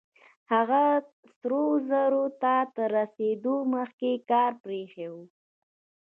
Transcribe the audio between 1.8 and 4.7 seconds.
زرو ته تر رسېدو مخکې کار